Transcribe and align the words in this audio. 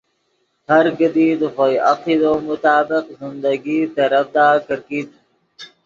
ہر 0.69 0.85
کیدی 0.97 1.27
دے 1.39 1.47
خوئے 1.55 1.77
عقیدو 1.91 2.33
مطابق 2.47 3.03
زندگی 3.19 3.79
ترڤدا 3.95 4.47
کرکیت 4.65 5.09